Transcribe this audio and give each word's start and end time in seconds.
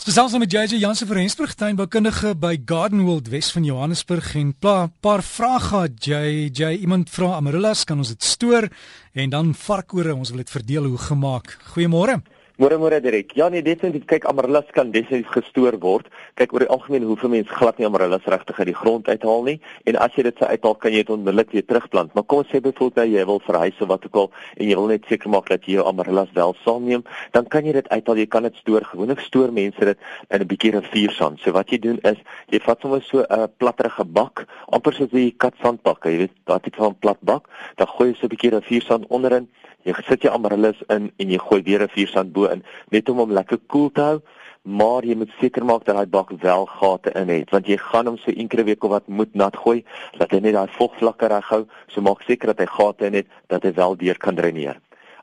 Gesels 0.00 0.32
met 0.38 0.52
JJ 0.52 0.78
Jansen 0.80 1.06
van 1.06 1.16
Rensburg, 1.16 1.50
tuinboukundige 1.54 2.30
by 2.40 2.54
Garden 2.64 3.02
World 3.04 3.28
Wes 3.28 3.50
van 3.52 3.64
Johannesburg 3.68 4.34
en 4.34 4.56
'n 4.60 4.92
paar 5.00 5.22
vrae 5.22 5.60
gehad 5.60 6.04
JJ. 6.04 6.80
Iemand 6.80 7.10
vra 7.10 7.34
amarellas, 7.36 7.84
kan 7.84 7.98
ons 7.98 8.08
dit 8.08 8.24
stoor 8.24 8.68
en 9.12 9.30
dan 9.30 9.54
varkore, 9.54 10.14
ons 10.14 10.28
wil 10.28 10.38
dit 10.38 10.50
verdeel 10.50 10.84
hoe 10.84 10.98
gemaak. 10.98 11.58
Goeiemôre. 11.74 12.22
Môre 12.60 12.76
môre 12.76 12.98
direk. 13.00 13.30
Ja 13.40 13.46
nee, 13.48 13.62
definitief 13.64 14.02
kyk 14.04 14.26
amarellas 14.28 14.66
kan 14.76 14.90
definitief 14.92 15.30
gestoor 15.32 15.78
word. 15.80 16.10
Kyk 16.36 16.50
oor 16.52 16.60
die 16.60 16.68
algemeen 16.68 17.06
hoeveel 17.08 17.30
mense 17.32 17.54
glad 17.56 17.78
nie 17.80 17.86
amarellas 17.88 18.26
regtig 18.28 18.58
uit 18.60 18.68
die 18.68 18.74
grond 18.76 19.06
uithaal 19.08 19.46
nie 19.46 19.54
en 19.88 19.96
as 20.04 20.12
jy 20.12 20.26
dit 20.26 20.36
sou 20.36 20.44
uithaal 20.50 20.74
kan 20.82 20.92
jy 20.92 21.00
dit 21.00 21.12
onmiddellik 21.14 21.54
weer 21.56 21.64
terugplant. 21.64 22.12
Maar 22.12 22.26
kom 22.28 22.42
ons 22.42 22.50
sê 22.52 22.60
byvoorbeeld 22.60 22.98
nou 23.00 23.06
jy 23.14 23.22
wil 23.30 23.40
verhuis 23.46 23.80
of 23.80 23.88
wat 23.88 24.04
ook 24.04 24.18
al 24.20 24.28
en 24.58 24.68
jy 24.68 24.76
wil 24.76 24.92
net 24.92 25.08
seker 25.08 25.32
maak 25.32 25.48
dat 25.48 25.64
jy 25.64 25.78
jou 25.78 25.86
amarellas 25.88 26.34
wel 26.36 26.52
saamneem, 26.60 27.06
dan 27.32 27.48
kan 27.48 27.64
jy 27.64 27.72
dit 27.78 27.88
uithaal. 27.88 28.20
Jy 28.20 28.28
kan 28.36 28.44
dit 28.44 28.60
stoor. 28.60 28.84
Gewoonlik 28.90 29.24
stoor 29.24 29.56
mense 29.56 29.88
dit 29.92 30.04
in 30.28 30.44
'n 30.44 30.48
bietjie 30.52 30.74
riviersand. 30.76 31.40
So 31.40 31.56
wat 31.56 31.72
jy 31.72 31.80
doen 31.80 31.98
is 32.04 32.20
jy 32.52 32.60
vat 32.60 32.80
sommer 32.84 33.00
so 33.00 33.24
'n 33.24 33.40
uh, 33.40 33.48
platterige 33.56 34.04
bak, 34.04 34.44
amper 34.68 34.92
soos 34.92 35.08
'n 35.16 35.32
katsandbak, 35.38 36.04
jy 36.04 36.28
weet, 36.28 36.36
daai 36.44 36.60
tipe 36.60 36.76
van 36.76 36.94
plat 37.00 37.18
bak, 37.24 37.48
dan 37.76 37.86
gooi 37.86 38.12
jy 38.12 38.16
so 38.20 38.26
'n 38.26 38.36
bietjie 38.36 38.52
riviersand 38.52 39.08
onderin 39.08 39.48
jy 39.84 39.94
sit 40.08 40.26
jou 40.26 40.32
amarellis 40.34 40.82
in 40.88 41.10
en 41.18 41.30
jy 41.30 41.38
gooi 41.38 41.62
weer 41.62 41.82
'n 41.82 41.94
vuursand 41.94 42.32
bo 42.32 42.46
in 42.46 42.62
net 42.90 43.08
om 43.08 43.16
hom 43.16 43.32
lekker 43.32 43.58
koel 43.66 43.90
te 43.90 44.00
hou 44.00 44.20
maar 44.62 45.02
jy 45.04 45.16
moet 45.16 45.30
seker 45.40 45.64
maak 45.64 45.84
dat 45.84 45.96
daai 45.96 46.06
bak 46.06 46.30
wel 46.42 46.66
gate 46.66 47.12
in 47.14 47.28
het 47.28 47.50
want 47.50 47.66
jy 47.66 47.76
gaan 47.76 48.06
hom 48.06 48.18
so 48.18 48.30
enkele 48.30 48.64
week 48.64 48.84
of 48.84 48.90
wat 48.90 49.08
moet 49.08 49.34
nat 49.34 49.56
gooi 49.56 49.84
dat 50.18 50.30
hy 50.30 50.40
net 50.40 50.54
daai 50.54 50.68
vogvlakke 50.68 51.28
reghou 51.28 51.66
so 51.88 52.00
maak 52.00 52.22
seker 52.22 52.52
dat 52.52 52.58
hy 52.58 52.66
gate 52.66 53.06
in 53.06 53.14
het 53.14 53.26
dat 53.48 53.62
hy 53.62 53.72
wel 53.72 53.96
deur 53.96 54.18
kan 54.18 54.34
dreineer 54.34 54.80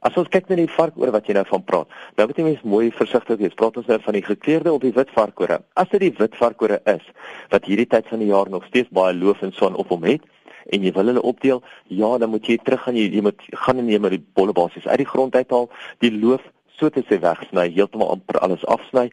As 0.08 0.16
ons 0.20 0.30
kyk 0.30 0.46
na 0.50 0.56
die 0.60 0.70
varkoor 0.70 1.10
wat 1.12 1.26
jy 1.28 1.34
nou 1.36 1.44
van 1.50 1.64
praat, 1.66 1.88
nou 2.18 2.28
moet 2.30 2.38
jy 2.38 2.44
mens 2.46 2.62
mooi 2.64 2.92
versigtig 2.94 3.40
wees. 3.42 3.56
Praat 3.58 3.80
ons 3.82 3.88
nou 3.90 3.98
van 4.04 4.14
die 4.14 4.24
gekleurde 4.24 4.72
of 4.72 4.84
die 4.84 4.94
wit 4.94 5.10
varkore. 5.16 5.58
As 5.74 5.90
dit 5.90 6.06
die 6.06 6.14
wit 6.20 6.38
varkore 6.38 6.78
is 6.86 7.04
wat 7.52 7.66
hierdie 7.66 7.88
tyd 7.90 8.08
van 8.12 8.22
die 8.22 8.30
jaar 8.30 8.50
nog 8.54 8.68
steeds 8.70 8.94
baie 8.94 9.16
loof 9.18 9.42
en 9.42 9.56
son 9.58 9.76
op 9.76 9.90
hom 9.90 10.06
het, 10.08 10.24
en 10.74 10.84
jy 10.84 10.92
wil 10.96 11.12
hulle 11.12 11.22
opdeel, 11.22 11.64
ja, 11.88 12.18
dan 12.18 12.30
moet 12.30 12.48
jy 12.48 12.58
terug 12.64 12.84
gaan 12.84 13.00
jy, 13.00 13.08
jy 13.14 13.24
moet 13.26 13.42
gaan 13.66 13.80
en 13.80 13.90
jy 13.90 14.00
moet 14.04 14.18
die 14.18 14.26
bolle 14.40 14.54
basies 14.54 14.88
uit 14.88 15.02
die 15.04 15.10
grond 15.10 15.36
uithaal, 15.36 15.70
die 16.04 16.12
loof 16.12 16.44
so 16.78 16.90
te 16.94 17.04
sê 17.08 17.20
wegsny, 17.24 17.70
heeltemal 17.74 18.14
amper 18.14 18.40
alles 18.46 18.66
afsny 18.66 19.08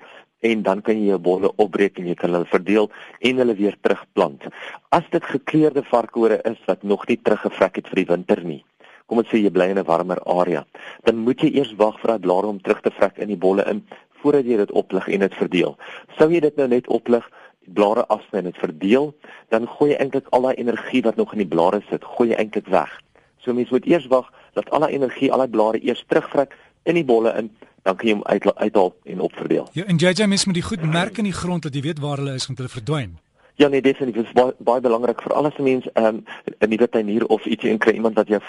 en 0.45 0.63
dan 0.63 0.83
kan 0.85 0.99
jy 1.01 1.15
jou 1.15 1.21
bolle 1.25 1.51
opbreek 1.63 1.99
en 1.99 2.11
jy 2.11 2.17
kan 2.21 2.35
hulle 2.37 2.49
verdeel 2.51 2.91
en 3.25 3.41
hulle 3.41 3.57
weer 3.57 3.77
terugplant. 3.81 4.45
As 4.93 5.07
dit 5.15 5.25
gekleurde 5.33 5.85
varkore 5.89 6.41
is 6.51 6.61
wat 6.69 6.85
nog 6.85 7.07
nie 7.09 7.17
teruggevrek 7.17 7.81
het 7.81 7.89
vir 7.93 8.03
die 8.03 8.11
winter 8.13 8.43
nie. 8.45 8.61
Kom 9.09 9.21
ons 9.21 9.29
sê 9.33 9.41
jy 9.41 9.53
bly 9.53 9.71
in 9.73 9.79
'n 9.79 9.89
warmer 9.89 10.21
area, 10.25 10.65
dan 11.05 11.17
moet 11.25 11.41
jy 11.41 11.51
eers 11.57 11.73
wag 11.77 12.01
vir 12.01 12.13
dat 12.13 12.21
blare 12.21 12.47
om 12.47 12.61
terug 12.61 12.81
te 12.81 12.91
vrek 12.91 13.19
in 13.19 13.29
die 13.29 13.37
bolle 13.37 13.65
in 13.69 13.83
voordat 14.23 14.45
jy 14.45 14.57
dit 14.57 14.73
oplig 14.73 15.09
en 15.09 15.21
dit 15.21 15.35
verdeel. 15.35 15.77
Sou 16.19 16.31
jy 16.31 16.41
dit 16.41 16.57
nou 16.57 16.69
net 16.69 16.87
oplig 16.89 17.31
blare 17.67 18.07
afsny 18.07 18.39
en 18.39 18.51
dit 18.51 18.61
verdeel, 18.61 19.15
dan 19.49 19.69
gooi 19.69 19.91
jy 19.93 19.99
eintlik 20.03 20.29
al 20.31 20.49
daai 20.49 20.55
energie 20.55 21.03
wat 21.03 21.17
nog 21.17 21.33
in 21.33 21.45
die 21.45 21.49
blare 21.49 21.83
sit, 21.91 22.05
gooi 22.17 22.31
jy 22.31 22.39
eintlik 22.41 22.69
weg. 22.73 22.93
So 23.39 23.53
mens 23.53 23.71
moet 23.71 23.87
eers 23.87 24.07
wag 24.13 24.31
dat 24.55 24.71
al 24.71 24.87
daai 24.87 24.93
energie, 24.93 25.33
al 25.33 25.45
daai 25.45 25.51
blare 25.51 25.81
eers 25.83 26.05
terugvrek 26.09 26.57
in 26.85 26.99
die 27.01 27.05
bolle 27.05 27.33
in, 27.39 27.51
dan 27.85 27.97
kan 27.97 28.09
jy 28.09 28.15
hom 28.17 28.25
uit 28.25 28.47
uithaal 28.57 28.95
en 29.05 29.21
opverdeel. 29.21 29.69
Ja, 29.73 29.85
en 29.85 29.97
JJ 30.01 30.27
mens 30.27 30.45
moet 30.45 30.55
die 30.61 30.65
goed 30.65 30.83
merk 30.83 31.19
in 31.19 31.29
die 31.29 31.37
grond 31.37 31.63
dat 31.63 31.75
jy 31.75 31.83
weet 31.85 32.01
waar 32.01 32.21
hulle 32.23 32.35
is 32.35 32.49
om 32.49 32.57
hulle 32.57 32.73
verdwyn. 32.73 33.19
Ja 33.57 33.69
nee, 33.69 33.83
definitief. 33.83 34.27
Is 34.27 34.33
baie, 34.33 34.53
baie 34.59 34.81
belangrik 34.83 35.21
vir 35.23 35.33
al 35.39 35.47
die 35.47 35.63
mense 35.63 35.91
ehm, 35.95 36.17
'n 36.17 36.55
um, 36.59 36.69
nuwe 36.71 36.89
tuinier 36.89 37.27
of 37.27 37.45
ietsie 37.47 37.71
inkry 37.71 37.93
iemand 37.95 38.17
wat 38.19 38.29
jou 38.29 38.41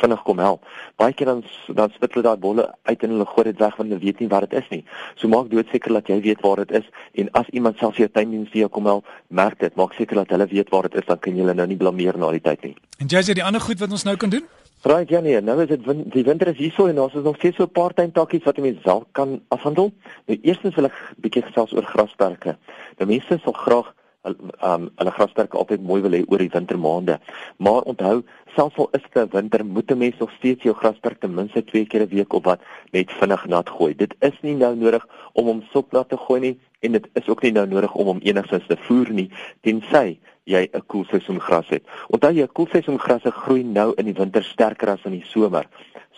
vinnig 0.00 0.22
kom 0.22 0.38
help. 0.38 0.66
Baie 0.96 1.14
keer 1.14 1.26
dan 1.26 1.44
dan 1.68 1.90
spit 1.94 2.12
hulle 2.12 2.22
daai 2.22 2.36
bolle 2.36 2.66
uit 2.82 3.02
en 3.02 3.10
hulle 3.10 3.26
gooi 3.26 3.44
dit 3.44 3.58
weg 3.58 3.76
want 3.76 3.88
hulle 3.88 4.00
weet 4.04 4.20
nie 4.20 4.28
wat 4.28 4.50
dit 4.50 4.58
is 4.62 4.68
nie. 4.68 4.84
So 5.14 5.28
maak 5.28 5.48
doodseker 5.50 5.92
dat 5.92 6.08
jy 6.08 6.20
weet 6.20 6.40
waar 6.40 6.56
dit 6.56 6.70
is 6.70 6.90
en 7.12 7.30
as 7.32 7.48
iemand 7.48 7.78
self 7.78 7.96
jou 7.96 8.08
tuindiens 8.08 8.50
vir 8.50 8.60
jou 8.60 8.68
kom 8.68 8.84
help, 8.84 9.06
merk 9.28 9.58
dit. 9.58 9.74
Maak 9.76 9.92
seker 9.92 10.16
dat 10.16 10.28
hulle 10.28 10.46
weet 10.46 10.68
waar 10.68 10.82
dit 10.82 10.94
is, 10.94 11.06
dan 11.06 11.18
kan 11.18 11.32
jy 11.32 11.40
hulle 11.40 11.54
nou 11.54 11.66
nie 11.66 11.76
blameer 11.76 12.18
na 12.18 12.30
die 12.30 12.40
tyd 12.40 12.62
nie. 12.62 12.76
En 12.98 13.08
jy 13.08 13.22
sê 13.22 13.32
die 13.34 13.44
ander 13.44 13.60
goed 13.60 13.80
wat 13.80 13.90
ons 13.90 14.04
nou 14.04 14.16
kan 14.16 14.28
doen? 14.30 14.44
Right, 14.82 15.08
ja 15.08 15.20
nee, 15.20 15.40
nou 15.40 15.58
is 15.62 15.68
dit 15.68 15.88
die 16.12 16.24
winter 16.24 16.48
is 16.48 16.56
hier 16.56 16.72
so 16.72 16.86
en 16.86 17.00
ons 17.00 17.14
is 17.14 17.24
nog 17.24 17.36
steeds 17.36 17.56
so 17.56 17.64
'n 17.64 17.72
paar 17.72 17.94
tuintakkies 17.94 18.44
wat 18.44 18.58
mense 18.58 18.84
wel 18.84 19.04
kan 19.12 19.40
afhandel. 19.48 19.92
Nou 20.26 20.38
eerstens 20.42 20.74
wil 20.74 20.84
ek 20.84 20.92
'n 20.92 21.20
bietjie 21.20 21.42
gesels 21.42 21.72
oor 21.72 21.84
grasperke. 21.84 22.56
Nou 22.98 23.08
mense 23.08 23.40
sal 23.42 23.52
graag 23.52 23.94
um 24.24 24.88
hulle 24.96 25.12
grasperke 25.16 25.56
altyd 25.56 25.82
mooi 25.82 26.00
wil 26.04 26.12
hê 26.12 26.22
oor 26.28 26.42
die 26.42 26.52
wintermaande. 26.52 27.18
Maar 27.58 27.82
onthou, 27.92 28.22
selfs 28.56 28.76
al 28.76 28.90
is 28.98 29.06
dit 29.14 29.32
winter, 29.32 29.64
moet 29.64 29.90
'n 29.90 29.98
mens 29.98 30.18
nog 30.18 30.30
steeds 30.38 30.62
jou 30.62 30.74
grasperk 30.74 31.20
ten 31.20 31.34
minste 31.34 31.64
2 31.64 31.86
keer 31.86 32.02
'n 32.02 32.08
week 32.08 32.32
op 32.32 32.44
wat 32.44 32.60
net 32.92 33.10
vinnig 33.10 33.46
nat 33.46 33.68
gooi. 33.68 33.94
Dit 33.94 34.14
is 34.20 34.36
nie 34.42 34.54
nou 34.54 34.74
nodig 34.76 35.06
om 35.32 35.46
hom 35.46 35.62
sopnat 35.72 36.08
te 36.08 36.16
gooi 36.16 36.40
nie 36.40 36.58
en 36.80 36.92
dit 36.92 37.08
is 37.12 37.28
ook 37.28 37.42
nie 37.42 37.52
nou 37.52 37.66
nodig 37.66 37.94
om 37.94 38.06
hom 38.06 38.20
enigstens 38.22 38.66
te 38.66 38.76
voer 38.88 39.10
nie 39.12 39.30
tensy 39.60 40.18
jy 40.50 40.68
'n 40.72 40.86
koelseisoen 40.86 41.40
gras 41.40 41.68
het. 41.68 41.82
Onthou 42.08 42.32
jy 42.34 42.46
koelseisoen 42.46 42.98
grasse 42.98 43.30
groei 43.30 43.62
nou 43.62 43.92
in 43.96 44.04
die 44.04 44.18
winter 44.18 44.44
sterker 44.44 44.88
as 44.90 45.04
in 45.04 45.12
die 45.12 45.24
somer. 45.24 45.66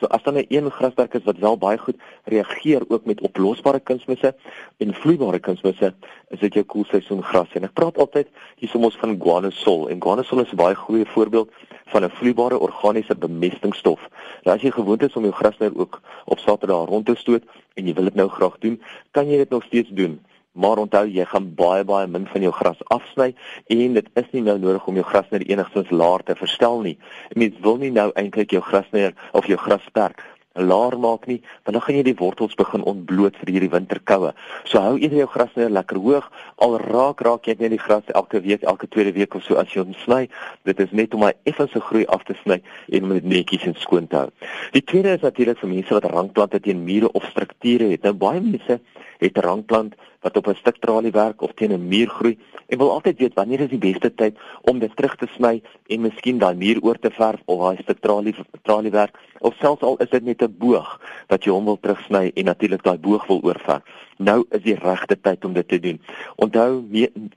So 0.03 0.07
as 0.07 0.23
dan 0.23 0.35
'n 0.35 0.47
een 0.49 0.71
grasperk 0.71 1.15
is 1.15 1.25
wat 1.25 1.39
wel 1.39 1.57
baie 1.59 1.79
goed 1.79 1.97
reageer 2.25 2.83
ook 2.89 3.05
met 3.05 3.21
oplosbare 3.21 3.81
kunsmisse 3.81 4.35
en 4.79 4.95
vloeibare 4.95 5.39
kunsmisse, 5.39 5.95
is 6.29 6.39
dit 6.39 6.55
jou 6.55 6.65
koelseisoen 6.65 7.23
gras. 7.23 7.49
En 7.53 7.65
ek 7.65 7.73
praat 7.73 7.99
altyd 7.99 8.29
hier 8.57 8.69
soms 8.69 8.97
van 8.97 9.21
guanosol 9.21 9.89
en 9.89 10.03
guanosol 10.03 10.41
is 10.41 10.53
'n 10.53 10.57
baie 10.57 10.75
goeie 10.75 11.07
voorbeeld 11.07 11.51
van 11.87 12.05
'n 12.05 12.11
vloeibare 12.11 12.59
organiese 12.59 13.15
bemestingstof. 13.15 14.01
Nou 14.43 14.57
as 14.57 14.63
jy 14.63 14.71
gewoond 14.71 15.03
is 15.03 15.17
om 15.17 15.23
jou 15.23 15.35
grasnyer 15.35 15.79
ook 15.79 16.01
op 16.25 16.39
Saterdag 16.39 16.89
rond 16.89 17.07
te 17.07 17.15
stoot 17.15 17.43
en 17.75 17.87
jy 17.87 17.95
wil 17.95 18.05
dit 18.05 18.15
nou 18.15 18.29
graag 18.29 18.59
doen, 18.59 18.83
kan 19.11 19.29
jy 19.29 19.37
dit 19.37 19.51
nog 19.51 19.65
steeds 19.65 19.91
doen. 19.91 20.21
Maar 20.53 20.83
onthou 20.85 21.07
jy 21.09 21.25
gaan 21.29 21.55
baie 21.57 21.85
baie 21.89 22.07
min 22.07 22.27
van 22.29 22.45
jou 22.45 22.53
gras 22.53 22.83
afsny 22.93 23.33
en 23.77 23.97
dit 23.99 24.11
is 24.21 24.29
nie 24.33 24.45
nou 24.45 24.59
nodig 24.59 24.87
om 24.87 25.01
jou 25.01 25.07
grasnyer 25.09 25.47
enigstens 25.49 25.91
laer 25.91 26.25
te 26.27 26.37
verstel 26.37 26.85
nie. 26.85 26.99
Mens 27.35 27.57
wil 27.65 27.81
nie 27.81 27.91
nou 27.91 28.11
eintlik 28.21 28.53
jou 28.53 28.63
grasnyer 28.63 29.17
of 29.33 29.49
jou 29.49 29.57
grasperk 29.57 30.21
laer 30.55 30.99
maak 30.99 31.27
nie, 31.27 31.41
want 31.65 31.77
dan 31.77 31.83
gaan 31.85 31.97
jy 31.97 32.05
die 32.11 32.19
wortels 32.19 32.55
begin 32.59 32.85
ontbloot 32.89 33.37
vir 33.41 33.53
hierdie 33.55 33.71
winterkoue. 33.73 34.33
So 34.69 34.83
hou 34.85 34.99
eerder 34.99 35.23
jou 35.23 35.29
grasnyer 35.33 35.73
lekker 35.73 36.01
hoog, 36.03 36.29
al 36.65 36.77
raak 36.83 37.23
raak 37.25 37.49
jy 37.49 37.57
net 37.61 37.73
die 37.75 37.81
gras 37.81 38.13
elke 38.15 38.43
week, 38.45 38.67
elke 38.69 38.89
tweede 38.93 39.15
week 39.17 39.35
of 39.39 39.45
so 39.47 39.57
as 39.61 39.73
jy 39.73 39.85
hom 39.85 39.97
sny. 40.05 40.27
Dit 40.69 40.81
is 40.85 40.93
net 40.93 41.17
om 41.17 41.25
hy 41.27 41.33
effens 41.49 41.73
se 41.73 41.81
groei 41.81 42.05
af 42.13 42.27
te 42.29 42.37
sny 42.43 42.61
en 42.93 43.09
om 43.09 43.17
dit 43.17 43.31
netjies 43.37 43.65
en 43.71 43.79
skoon 43.81 44.09
te 44.13 44.25
hou. 44.25 44.29
Die 44.77 44.85
tweede 44.85 45.17
is 45.17 45.25
natuurlik 45.25 45.61
vir 45.63 45.73
mense 45.73 45.97
wat 45.97 46.11
rankplante 46.13 46.61
teen 46.61 46.85
mure 46.85 47.13
of 47.17 47.29
strukture 47.33 47.89
het. 47.95 48.05
Nou 48.05 48.15
baie 48.27 48.45
mense 48.45 48.81
het 49.23 49.37
'n 49.37 49.47
rankplant 49.47 49.95
wat 50.21 50.37
op 50.37 50.47
'n 50.49 50.55
stuk 50.55 50.79
tralie 50.79 51.11
werk 51.13 51.43
of 51.43 51.53
teen 51.55 51.73
'n 51.73 51.89
muur 51.89 52.09
groei 52.09 52.39
en 52.67 52.79
wil 52.79 52.91
altyd 52.91 53.19
weet 53.19 53.35
wanneer 53.35 53.61
is 53.61 53.69
die 53.69 53.93
beste 53.93 54.15
tyd 54.15 54.39
om 54.61 54.79
dit 54.79 54.97
terug 54.97 55.17
te 55.17 55.27
sny 55.37 55.63
en 55.87 56.01
miskien 56.01 56.39
daai 56.39 56.55
muur 56.55 56.79
oor 56.83 56.99
te 56.99 57.11
verf 57.11 57.41
of 57.45 57.61
daai 57.61 57.83
stuk 57.83 58.01
tralie 58.01 58.35
tralie 58.63 58.91
werk 58.91 59.19
of 59.41 59.55
selfs 59.55 59.83
al 59.83 59.97
is 59.97 60.11
dit 60.11 60.25
net 60.25 60.43
'n 60.43 60.55
boog 60.59 61.01
wat 61.29 61.45
jy 61.45 61.51
hom 61.51 61.65
wil 61.65 61.81
terugsny 61.81 62.31
en 62.35 62.45
natuurlik 62.45 62.83
daai 62.83 62.99
boog 62.99 63.27
wil 63.27 63.41
oorverf. 63.43 63.83
Nou 64.19 64.45
is 64.51 64.63
die 64.63 64.75
regte 64.75 65.21
tyd 65.21 65.45
om 65.45 65.53
dit 65.53 65.69
te 65.69 65.79
doen. 65.79 66.01
Onthou 66.37 66.85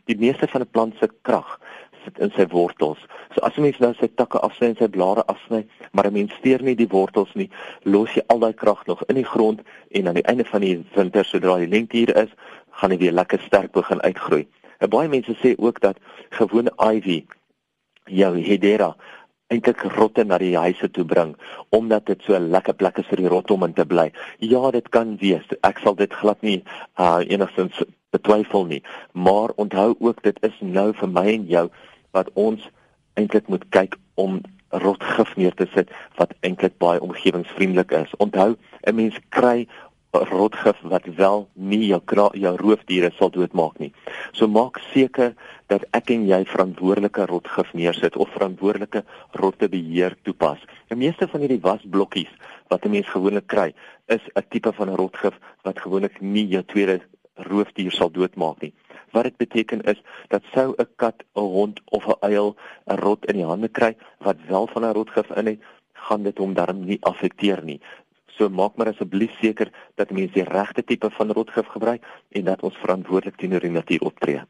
die 0.05 0.17
meeste 0.17 0.47
van 0.47 0.61
'n 0.61 0.69
plant 0.71 0.93
se 0.99 1.09
krag 1.21 1.59
sit 2.05 2.19
in 2.23 2.31
sy 2.35 2.45
wortels. 2.53 3.01
So 3.35 3.41
as 3.41 3.57
'n 3.57 3.61
mens 3.61 3.79
nou 3.79 3.93
sy 3.93 4.07
takke 4.07 4.39
afsny 4.39 4.67
en 4.67 4.77
sy 4.79 4.87
blare 4.87 5.25
afsny, 5.27 5.65
maar 5.91 6.07
'n 6.07 6.13
mens 6.13 6.33
steur 6.39 6.61
nie 6.61 6.75
die 6.75 6.87
wortels 6.87 7.33
nie, 7.35 7.49
los 7.83 8.13
jy 8.13 8.23
al 8.27 8.39
daai 8.39 8.53
krag 8.53 8.85
nog 8.87 9.03
in 9.09 9.15
die 9.15 9.29
grond 9.33 9.61
en 9.91 10.07
aan 10.07 10.21
die 10.21 10.29
einde 10.29 10.45
van 10.45 10.61
die 10.61 10.85
winter 10.95 11.25
sodra 11.25 11.57
die 11.57 11.67
lente 11.67 11.97
hier 11.97 12.15
is, 12.15 12.29
gaan 12.71 12.91
hy 12.91 12.97
weer 12.97 13.11
lekker 13.11 13.39
sterk 13.39 13.71
begin 13.71 14.01
uitgroei. 14.01 14.47
En 14.79 14.89
baie 14.89 15.09
mense 15.09 15.35
sê 15.41 15.55
ook 15.57 15.79
dat 15.79 15.97
gewone 16.29 16.71
ivy 16.77 17.25
jou 18.05 18.37
hedera 18.37 18.95
eintlik 19.53 19.83
rotte 19.93 20.23
na 20.25 20.37
die 20.41 20.55
huise 20.57 20.89
toe 20.91 21.05
bring 21.05 21.35
omdat 21.77 22.05
dit 22.05 22.21
so 22.25 22.33
'n 22.35 22.49
lekker 22.49 22.73
plek 22.73 22.97
is 22.97 23.07
vir 23.07 23.17
die 23.17 23.31
rot 23.33 23.51
om 23.51 23.63
in 23.63 23.73
te 23.73 23.85
bly. 23.85 24.11
Ja, 24.39 24.71
dit 24.71 24.89
kan 24.89 25.17
wees. 25.17 25.45
Ek 25.61 25.79
sal 25.79 25.95
dit 25.95 26.13
glad 26.13 26.41
nie 26.41 26.63
uh 26.97 27.21
enigstens 27.27 27.83
betwyfel 28.11 28.65
nie. 28.65 28.83
Maar 29.13 29.49
onthou 29.55 29.95
ook 29.99 30.23
dit 30.23 30.37
is 30.41 30.57
nou 30.59 30.93
vir 30.93 31.09
my 31.09 31.25
en 31.33 31.45
jou 31.47 31.69
wat 32.15 32.31
ons 32.33 32.69
eintlik 33.19 33.47
moet 33.51 33.65
kyk 33.75 33.97
om 34.15 34.41
rotgif 34.83 35.35
neer 35.39 35.55
te 35.55 35.67
sit 35.73 35.91
wat 36.19 36.33
eintlik 36.47 36.77
baie 36.83 37.01
omgewingsvriendelik 37.03 37.91
is. 37.91 38.15
Onthou, 38.23 38.55
'n 38.87 38.95
mens 38.95 39.19
kry 39.29 39.67
rotgif 40.23 40.79
wat 40.81 41.05
wel 41.05 41.47
nie 41.53 41.87
jou 41.87 42.01
jou 42.33 42.55
roofdiere 42.55 43.11
sal 43.17 43.29
doodmaak 43.29 43.79
nie. 43.79 43.91
So 44.31 44.47
maak 44.47 44.79
seker 44.93 45.33
dat 45.67 45.83
ek 45.91 46.09
en 46.09 46.27
jy 46.27 46.45
verantwoordelike 46.45 47.25
rotgif 47.25 47.73
neersit 47.73 48.15
of 48.15 48.29
verantwoordelike 48.29 49.03
rottebeheer 49.31 50.15
toepas. 50.23 50.59
Die 50.87 50.97
meeste 50.97 51.27
van 51.27 51.39
hierdie 51.39 51.61
wasblokkies 51.61 52.31
wat 52.69 52.85
'n 52.85 52.91
mens 52.91 53.07
gewoonlik 53.07 53.47
kry, 53.47 53.73
is 54.07 54.21
'n 54.35 54.43
tipe 54.49 54.71
van 54.71 54.95
rotgif 54.95 55.33
wat 55.63 55.79
gewoonlik 55.79 56.21
nie 56.21 56.47
jou 56.47 56.63
tweede 56.63 57.01
roofdier 57.35 57.91
sal 57.91 58.11
doodmaak 58.11 58.61
nie. 58.61 58.73
Wat 59.15 59.23
dit 59.23 59.37
beteken 59.37 59.81
is 59.87 60.01
dat 60.27 60.43
sou 60.53 60.73
'n 60.77 60.87
kat, 60.95 61.23
'n 61.35 61.39
hond 61.39 61.81
of 61.85 62.07
'n 62.07 62.17
uil 62.19 62.55
'n 62.91 62.99
rot 63.05 63.25
in 63.25 63.35
die 63.35 63.49
hande 63.51 63.67
kry 63.67 63.95
wat 64.19 64.37
wel 64.47 64.67
van 64.67 64.85
'n 64.85 64.93
rotgif 64.93 65.29
in 65.29 65.45
het, 65.45 65.59
gaan 65.93 66.23
dit 66.23 66.37
hom 66.37 66.53
darm 66.53 66.85
nie 66.85 66.97
affekteer 67.01 67.63
nie. 67.63 67.79
So 68.37 68.49
maak 68.49 68.75
maar 68.75 68.91
asseblief 68.91 69.31
seker 69.39 69.71
dat 69.95 70.11
mense 70.11 70.33
die 70.33 70.43
regte 70.43 70.83
tipe 70.83 71.09
van 71.09 71.31
rotgif 71.31 71.67
gebruik 71.71 72.03
en 72.29 72.43
dat 72.43 72.61
ons 72.61 72.75
verantwoordelik 72.83 73.37
teenoor 73.39 73.59
die 73.59 73.71
natuur 73.71 74.01
optree. 74.01 74.41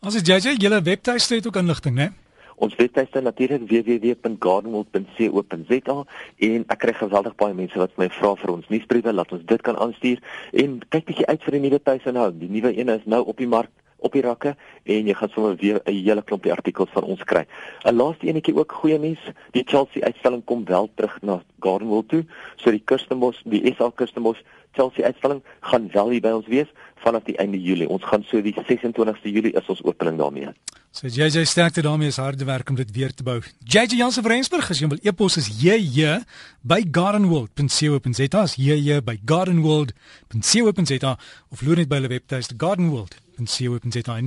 As 0.00 0.14
jy 0.14 0.38
jy 0.38 0.54
julle 0.56 0.82
webtuiste 0.82 1.34
het 1.34 1.46
ook 1.46 1.56
inligting, 1.56 1.94
né? 1.94 2.12
Ons 2.60 2.74
webtuiste 2.76 3.20
natuurlik 3.20 3.68
www.gardenwold.co.za 3.68 6.04
en 6.48 6.64
ek 6.68 6.78
kry 6.84 6.92
geweldig 6.92 7.34
baie 7.40 7.54
mense 7.56 7.78
wat 7.80 7.96
my 7.96 8.08
vra 8.12 8.36
vir 8.36 8.50
ons 8.52 8.68
nuusbriewe, 8.68 9.12
laat 9.16 9.32
ons 9.32 9.40
dit 9.52 9.62
kan 9.64 9.76
aanstuur 9.80 10.20
en 10.62 10.70
kyk 10.92 11.04
bietjie 11.08 11.26
uit 11.26 11.42
vir 11.46 11.54
die 11.56 11.64
nuwe 11.66 11.80
tuise 11.80 12.10
nou. 12.12 12.28
Die 12.36 12.52
nuwe 12.52 12.76
een 12.76 12.92
is 12.92 13.04
nou 13.08 13.22
op 13.32 13.40
die 13.40 13.48
mark 13.48 13.72
op 14.00 14.12
die 14.12 14.22
rakke 14.22 14.54
en 14.84 15.06
jy 15.06 15.14
gaan 15.14 15.32
sommer 15.34 15.56
weer 15.56 15.80
'n 15.84 16.04
hele 16.04 16.22
klompie 16.22 16.52
artikels 16.52 16.90
van 16.92 17.04
ons 17.04 17.24
kry. 17.24 17.46
'n 17.84 17.96
Laaste 17.96 18.26
enetjie 18.26 18.56
ook 18.56 18.72
goeie 18.72 18.98
nuus, 18.98 19.22
die 19.50 19.64
Chelsea 19.66 20.02
uitstalling 20.04 20.44
kom 20.44 20.64
wel 20.64 20.90
terug 20.94 21.18
na 21.22 21.42
Gardenwold 21.60 22.08
toe. 22.08 22.24
So 22.56 22.70
die 22.70 22.82
Kirstenbos, 22.84 23.42
die 23.44 23.74
SA 23.76 23.90
Kirstenbos 23.94 24.38
Chelsea 24.72 25.04
uitstalling 25.04 25.42
gaan 25.60 25.88
wel 25.92 26.10
hier 26.10 26.20
by 26.20 26.32
ons 26.38 26.46
wees 26.46 26.68
vanaf 27.02 27.24
die 27.26 27.36
einde 27.42 27.60
Julie. 27.62 27.88
Ons 27.88 28.04
gaan 28.04 28.24
so 28.28 28.42
die 28.44 28.54
26ste 28.54 29.32
Julie 29.32 29.52
is 29.56 29.68
ons 29.72 29.82
opening 29.82 30.18
daarmee. 30.20 30.52
So 30.90 31.06
JJ 31.06 31.44
sterkte 31.46 31.82
daarmee 31.82 32.10
is 32.10 32.18
harde 32.18 32.44
werk 32.44 32.68
om 32.70 32.76
dit 32.76 32.90
weer 32.90 33.14
te 33.14 33.22
bou. 33.22 33.40
JJ 33.64 33.96
Jansen 33.96 34.22
van 34.22 34.32
Rensburg 34.32 34.70
as 34.70 34.80
jy 34.82 34.88
wil 34.90 35.02
e-pos 35.06 35.38
is 35.38 35.48
JJ 35.62 36.20
by 36.66 36.82
gardenworld.co.za 36.90 38.42
as 38.42 38.56
JJ 38.58 39.00
by 39.06 39.16
gardenworld.co.za 39.24 41.16
of 41.50 41.62
loer 41.62 41.82
net 41.82 41.88
by 41.90 42.00
hulle 42.00 42.14
webtuiste 42.16 42.58
gardenworld 43.46 43.84
en 43.84 43.90
co.za. 43.90 44.18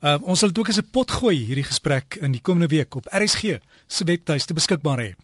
Uh, 0.00 0.16
ons 0.22 0.38
sal 0.38 0.48
dit 0.48 0.58
ook 0.58 0.68
as 0.68 0.78
'n 0.78 0.90
pot 0.90 1.10
gooi 1.10 1.36
hierdie 1.36 1.64
gesprek 1.64 2.18
in 2.20 2.32
die 2.32 2.40
komende 2.40 2.68
week 2.68 2.94
op 2.94 3.06
RSG 3.10 3.58
se 3.86 4.04
webtuiste 4.04 4.54
beskikbaar 4.54 4.98
hê. 4.98 5.14